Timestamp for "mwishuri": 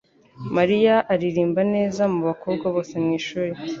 3.03-3.55